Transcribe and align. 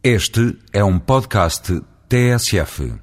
Este 0.00 0.56
é 0.72 0.84
um 0.84 0.96
podcast 0.96 1.82
TSF. 2.08 2.94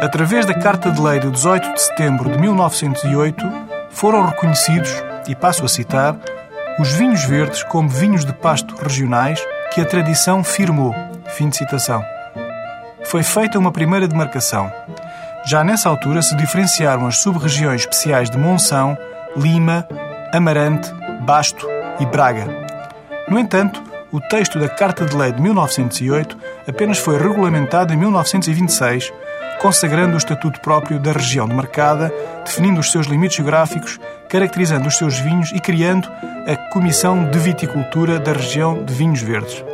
Através 0.00 0.46
da 0.46 0.54
Carta 0.54 0.90
de 0.90 0.98
Lei 0.98 1.20
de 1.20 1.30
18 1.30 1.74
de 1.74 1.82
setembro 1.82 2.30
de 2.30 2.38
1908, 2.38 3.44
foram 3.90 4.24
reconhecidos, 4.24 4.90
e 5.28 5.34
passo 5.34 5.62
a 5.62 5.68
citar, 5.68 6.18
os 6.80 6.90
vinhos 6.94 7.22
verdes 7.24 7.64
como 7.64 7.86
vinhos 7.90 8.24
de 8.24 8.32
pasto 8.32 8.74
regionais 8.76 9.46
que 9.74 9.82
a 9.82 9.84
tradição 9.84 10.42
firmou. 10.42 10.94
Fim 11.26 11.50
de 11.50 11.58
citação. 11.58 12.02
Foi 13.04 13.22
feita 13.22 13.58
uma 13.58 13.70
primeira 13.70 14.08
demarcação. 14.08 14.72
Já 15.44 15.62
nessa 15.62 15.90
altura 15.90 16.22
se 16.22 16.34
diferenciaram 16.34 17.06
as 17.06 17.18
sub-regiões 17.18 17.82
especiais 17.82 18.30
de 18.30 18.38
Monção, 18.38 18.96
Lima, 19.36 19.86
Amarante, 20.32 20.90
Basto 21.26 21.68
e 22.00 22.06
Braga. 22.06 22.46
No 23.28 23.38
entanto, 23.38 23.95
o 24.12 24.20
texto 24.20 24.58
da 24.58 24.68
Carta 24.68 25.04
de 25.04 25.16
Lei 25.16 25.32
de 25.32 25.42
1908 25.42 26.36
apenas 26.66 26.98
foi 26.98 27.18
regulamentado 27.18 27.92
em 27.92 27.96
1926, 27.96 29.12
consagrando 29.60 30.14
o 30.14 30.18
estatuto 30.18 30.60
próprio 30.60 31.00
da 31.00 31.12
região 31.12 31.48
demarcada, 31.48 32.12
definindo 32.44 32.80
os 32.80 32.92
seus 32.92 33.06
limites 33.06 33.36
geográficos, 33.36 33.98
caracterizando 34.28 34.86
os 34.86 34.96
seus 34.96 35.18
vinhos 35.18 35.50
e 35.52 35.60
criando 35.60 36.08
a 36.46 36.56
Comissão 36.70 37.28
de 37.28 37.38
Viticultura 37.38 38.18
da 38.18 38.32
região 38.32 38.84
de 38.84 38.92
Vinhos 38.94 39.20
Verdes. 39.20 39.64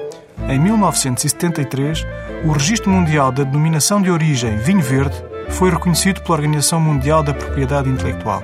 Em 0.49 0.59
1973, 0.59 2.07
o 2.45 2.53
Registro 2.53 2.91
Mundial 2.91 3.31
da 3.31 3.45
Denominação 3.45 4.01
de 4.01 4.11
Origem 4.11 4.57
Vinho 4.57 4.81
Verde 4.81 5.23
foi 5.51 5.71
reconhecido 5.71 6.21
pela 6.23 6.37
Organização 6.37 6.81
Mundial 6.81 7.23
da 7.23 7.35
Propriedade 7.35 7.89
Intelectual. 7.89 8.43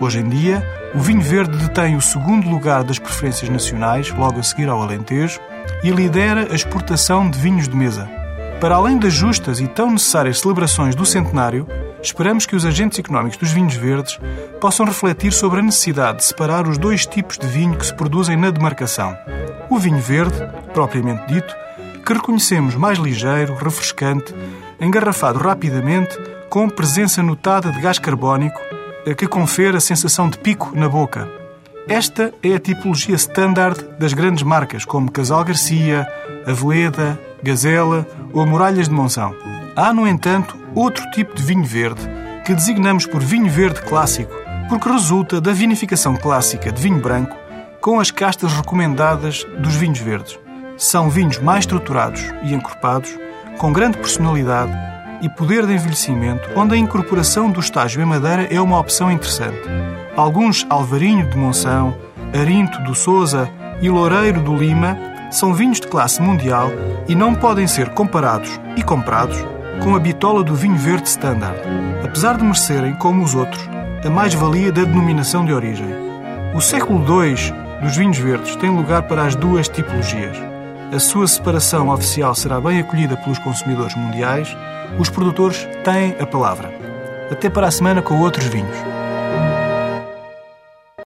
Hoje 0.00 0.20
em 0.20 0.28
dia, 0.30 0.66
o 0.94 0.98
vinho 0.98 1.20
verde 1.20 1.58
detém 1.58 1.94
o 1.94 2.00
segundo 2.00 2.48
lugar 2.48 2.82
das 2.82 2.98
preferências 2.98 3.50
nacionais, 3.50 4.10
logo 4.10 4.40
a 4.40 4.42
seguir 4.42 4.66
ao 4.66 4.80
Alentejo, 4.80 5.38
e 5.84 5.90
lidera 5.90 6.50
a 6.50 6.54
exportação 6.54 7.28
de 7.28 7.38
vinhos 7.38 7.68
de 7.68 7.76
mesa. 7.76 8.08
Para 8.62 8.76
além 8.76 8.98
das 8.98 9.12
justas 9.12 9.60
e 9.60 9.68
tão 9.68 9.90
necessárias 9.90 10.40
celebrações 10.40 10.94
do 10.94 11.04
centenário, 11.04 11.68
esperamos 12.02 12.46
que 12.46 12.56
os 12.56 12.64
agentes 12.64 12.98
económicos 12.98 13.36
dos 13.36 13.50
vinhos 13.50 13.74
verdes 13.74 14.18
possam 14.58 14.86
refletir 14.86 15.34
sobre 15.34 15.60
a 15.60 15.62
necessidade 15.62 16.18
de 16.18 16.24
separar 16.24 16.66
os 16.66 16.78
dois 16.78 17.04
tipos 17.04 17.36
de 17.36 17.46
vinho 17.46 17.76
que 17.76 17.84
se 17.84 17.92
produzem 17.92 18.38
na 18.38 18.48
demarcação. 18.48 19.14
O 19.68 19.78
vinho 19.78 19.98
verde, 19.98 20.38
propriamente 20.72 21.26
dito, 21.26 21.54
que 22.06 22.14
reconhecemos 22.14 22.74
mais 22.74 22.98
ligeiro, 22.98 23.54
refrescante, 23.54 24.34
engarrafado 24.80 25.38
rapidamente, 25.38 26.18
com 26.48 26.70
presença 26.70 27.22
notada 27.22 27.70
de 27.70 27.78
gás 27.80 27.98
carbónico, 27.98 28.60
que 29.16 29.26
confere 29.26 29.76
a 29.76 29.80
sensação 29.80 30.28
de 30.28 30.38
pico 30.38 30.72
na 30.74 30.88
boca. 30.88 31.28
Esta 31.88 32.32
é 32.42 32.54
a 32.54 32.60
tipologia 32.60 33.16
standard 33.16 33.82
das 33.98 34.12
grandes 34.12 34.42
marcas, 34.42 34.84
como 34.84 35.10
Casal 35.10 35.44
Garcia, 35.44 36.06
Aveleda, 36.46 37.18
Gazela 37.42 38.06
ou 38.32 38.46
Muralhas 38.46 38.88
de 38.88 38.94
Monção. 38.94 39.34
Há, 39.74 39.92
no 39.92 40.06
entanto, 40.06 40.56
outro 40.74 41.10
tipo 41.10 41.34
de 41.34 41.42
vinho 41.42 41.64
verde, 41.64 42.02
que 42.44 42.54
designamos 42.54 43.06
por 43.06 43.20
vinho 43.20 43.50
verde 43.50 43.80
clássico, 43.82 44.32
porque 44.68 44.88
resulta 44.88 45.40
da 45.40 45.52
vinificação 45.52 46.14
clássica 46.16 46.70
de 46.70 46.80
vinho 46.80 47.00
branco 47.00 47.36
com 47.80 47.98
as 47.98 48.10
castas 48.10 48.52
recomendadas 48.52 49.44
dos 49.58 49.74
vinhos 49.74 49.98
verdes. 49.98 50.38
São 50.76 51.10
vinhos 51.10 51.38
mais 51.38 51.60
estruturados 51.60 52.22
e 52.44 52.54
encorpados, 52.54 53.10
com 53.58 53.72
grande 53.72 53.98
personalidade 53.98 54.89
e 55.20 55.28
poder 55.28 55.66
de 55.66 55.74
envelhecimento, 55.74 56.48
onde 56.56 56.74
a 56.74 56.78
incorporação 56.78 57.50
do 57.50 57.60
estágio 57.60 58.02
em 58.02 58.04
madeira 58.04 58.48
é 58.50 58.60
uma 58.60 58.78
opção 58.78 59.10
interessante. 59.10 59.60
Alguns 60.16 60.66
Alvarinho 60.68 61.28
de 61.28 61.36
Monção, 61.36 61.96
Arinto 62.38 62.80
do 62.82 62.94
Souza 62.94 63.50
e 63.80 63.88
Loureiro 63.88 64.40
do 64.40 64.56
Lima 64.56 64.96
são 65.30 65.54
vinhos 65.54 65.80
de 65.80 65.86
classe 65.86 66.20
mundial 66.20 66.70
e 67.08 67.14
não 67.14 67.34
podem 67.34 67.66
ser 67.66 67.90
comparados 67.90 68.60
e 68.76 68.82
comprados 68.82 69.38
com 69.82 69.94
a 69.94 69.98
bitola 69.98 70.42
do 70.42 70.54
vinho 70.54 70.76
verde 70.76 71.08
standard, 71.08 71.58
apesar 72.04 72.36
de 72.36 72.44
merecerem, 72.44 72.94
como 72.94 73.22
os 73.22 73.34
outros, 73.34 73.68
a 74.04 74.10
mais-valia 74.10 74.70
da 74.70 74.84
denominação 74.84 75.44
de 75.44 75.52
origem. 75.52 75.88
O 76.54 76.60
século 76.60 77.00
II 77.00 77.34
dos 77.82 77.96
vinhos 77.96 78.18
verdes 78.18 78.56
tem 78.56 78.70
lugar 78.70 79.02
para 79.04 79.24
as 79.24 79.34
duas 79.34 79.68
tipologias. 79.68 80.36
A 80.92 80.98
sua 80.98 81.28
separação 81.28 81.88
oficial 81.88 82.34
será 82.34 82.60
bem 82.60 82.80
acolhida 82.80 83.16
pelos 83.16 83.38
consumidores 83.38 83.94
mundiais. 83.94 84.56
Os 84.98 85.08
produtores 85.08 85.68
têm 85.84 86.16
a 86.20 86.26
palavra. 86.26 86.72
Até 87.30 87.48
para 87.48 87.68
a 87.68 87.70
semana 87.70 88.02
com 88.02 88.18
outros 88.18 88.46
vinhos. 88.46 88.76